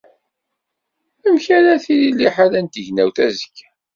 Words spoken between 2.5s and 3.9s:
n tegnewt azekka?